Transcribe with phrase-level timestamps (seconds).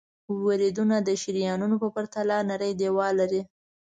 [0.45, 3.41] وریدونه د شریانونو په پرتله نری دیوال لري.